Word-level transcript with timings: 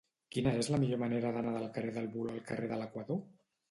Quina 0.35 0.53
és 0.61 0.69
la 0.75 0.79
millor 0.85 1.01
manera 1.03 1.33
d'anar 1.37 1.55
del 1.59 1.71
carrer 1.79 1.95
del 2.01 2.11
Voló 2.19 2.37
al 2.37 2.45
carrer 2.53 2.75
de 2.77 2.85
l'Equador? 2.85 3.27